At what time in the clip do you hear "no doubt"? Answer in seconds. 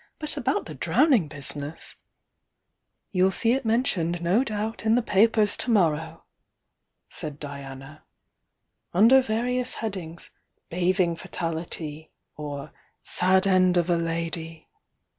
4.19-4.83